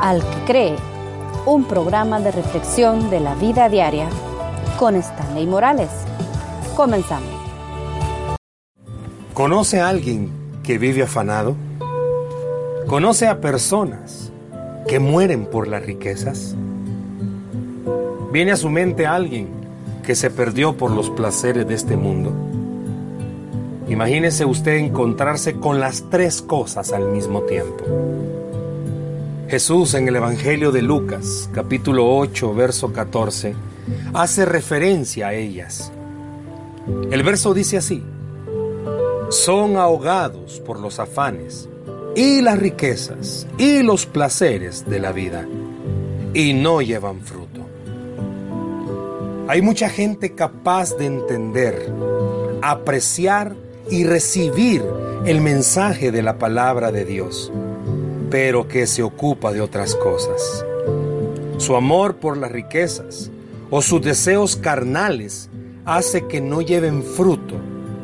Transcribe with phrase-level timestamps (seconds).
[0.00, 0.76] Al que cree,
[1.46, 4.08] un programa de reflexión de la vida diaria
[4.78, 5.88] con Stanley Morales.
[6.76, 7.30] Comenzamos.
[9.32, 10.30] ¿Conoce a alguien
[10.62, 11.56] que vive afanado?
[12.86, 14.30] ¿Conoce a personas
[14.86, 16.54] que mueren por las riquezas?
[18.32, 19.48] ¿Viene a su mente alguien
[20.04, 22.32] que se perdió por los placeres de este mundo?
[23.88, 27.84] Imagínese usted encontrarse con las tres cosas al mismo tiempo.
[29.48, 33.54] Jesús en el Evangelio de Lucas, capítulo 8, verso 14,
[34.12, 35.92] hace referencia a ellas.
[37.12, 38.02] El verso dice así,
[39.30, 41.68] son ahogados por los afanes
[42.16, 45.46] y las riquezas y los placeres de la vida
[46.34, 47.60] y no llevan fruto.
[49.46, 51.92] Hay mucha gente capaz de entender,
[52.62, 53.54] apreciar
[53.92, 54.84] y recibir
[55.24, 57.52] el mensaje de la palabra de Dios
[58.30, 60.64] pero que se ocupa de otras cosas.
[61.58, 63.30] Su amor por las riquezas
[63.70, 65.48] o sus deseos carnales
[65.84, 67.54] hace que no lleven fruto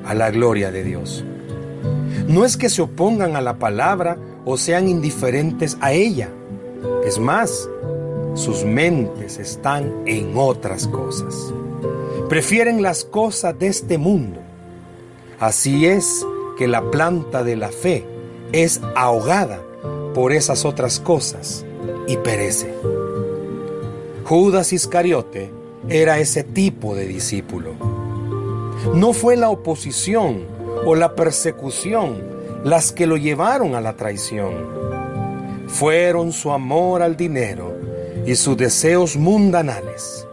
[0.04, 1.24] a la gloria de Dios.
[2.28, 6.30] No es que se opongan a la palabra o sean indiferentes a ella.
[7.04, 7.68] Es más,
[8.34, 11.52] sus mentes están en otras cosas.
[12.28, 14.40] Prefieren las cosas de este mundo.
[15.38, 16.24] Así es
[16.56, 18.06] que la planta de la fe
[18.52, 19.60] es ahogada
[20.14, 21.64] por esas otras cosas
[22.06, 22.72] y perece.
[24.24, 25.50] Judas Iscariote
[25.88, 27.74] era ese tipo de discípulo.
[28.94, 30.44] No fue la oposición
[30.84, 32.22] o la persecución
[32.64, 34.52] las que lo llevaron a la traición.
[35.68, 37.74] Fueron su amor al dinero
[38.26, 40.26] y sus deseos mundanales.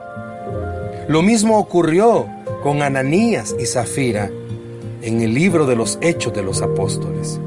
[1.08, 2.28] Lo mismo ocurrió
[2.62, 4.30] con Ananías y Zafira
[5.02, 7.40] en el libro de los Hechos de los Apóstoles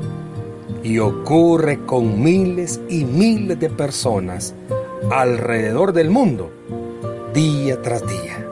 [0.82, 4.54] y ocurre con miles y miles de personas
[5.10, 6.50] alrededor del mundo,
[7.32, 8.46] día tras día.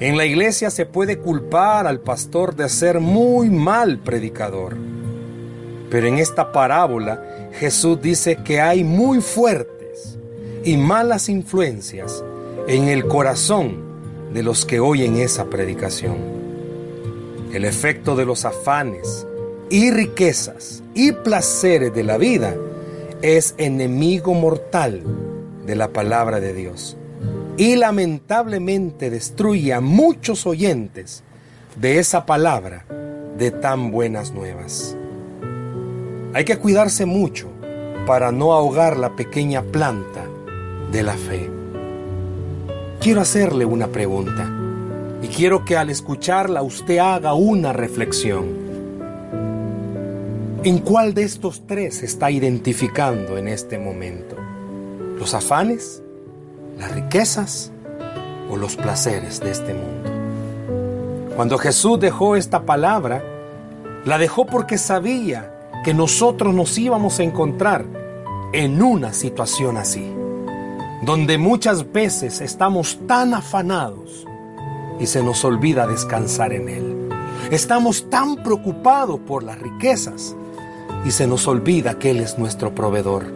[0.00, 4.76] En la iglesia se puede culpar al pastor de ser muy mal predicador,
[5.90, 10.18] pero en esta parábola Jesús dice que hay muy fuertes
[10.64, 12.24] y malas influencias
[12.66, 13.84] en el corazón
[14.32, 16.16] de los que oyen esa predicación.
[17.52, 19.26] El efecto de los afanes,
[19.70, 22.54] y riquezas y placeres de la vida
[23.22, 25.02] es enemigo mortal
[25.66, 26.96] de la palabra de Dios
[27.56, 31.22] y lamentablemente destruye a muchos oyentes
[31.76, 32.84] de esa palabra
[33.38, 34.96] de tan buenas nuevas.
[36.34, 37.48] Hay que cuidarse mucho
[38.06, 40.26] para no ahogar la pequeña planta
[40.90, 41.48] de la fe.
[43.00, 44.50] Quiero hacerle una pregunta
[45.22, 48.63] y quiero que al escucharla usted haga una reflexión.
[50.64, 54.34] ¿En cuál de estos tres está identificando en este momento?
[55.18, 56.02] ¿Los afanes,
[56.78, 57.70] las riquezas
[58.50, 61.34] o los placeres de este mundo?
[61.36, 63.22] Cuando Jesús dejó esta palabra,
[64.06, 67.84] la dejó porque sabía que nosotros nos íbamos a encontrar
[68.54, 70.10] en una situación así,
[71.02, 74.26] donde muchas veces estamos tan afanados
[74.98, 77.08] y se nos olvida descansar en Él.
[77.50, 80.34] Estamos tan preocupados por las riquezas
[81.04, 83.26] y se nos olvida que Él es nuestro proveedor.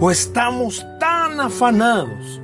[0.00, 2.40] O estamos tan afanados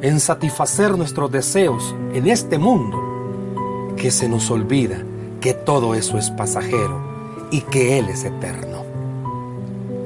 [0.00, 4.98] en satisfacer nuestros deseos en este mundo que se nos olvida
[5.40, 8.84] que todo eso es pasajero y que Él es eterno.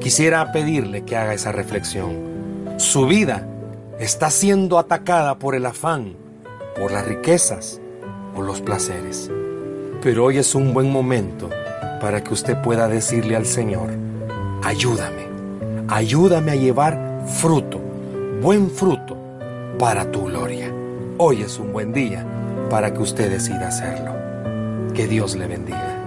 [0.00, 2.76] Quisiera pedirle que haga esa reflexión.
[2.78, 3.46] Su vida
[3.98, 6.14] está siendo atacada por el afán,
[6.78, 7.80] por las riquezas
[8.34, 9.30] o los placeres.
[10.00, 11.50] Pero hoy es un buen momento
[12.00, 13.90] para que usted pueda decirle al Señor,
[14.62, 15.26] ayúdame,
[15.88, 17.80] ayúdame a llevar fruto,
[18.40, 19.16] buen fruto
[19.78, 20.72] para tu gloria.
[21.18, 22.24] Hoy es un buen día
[22.70, 24.12] para que usted decida hacerlo.
[24.94, 25.97] Que Dios le bendiga.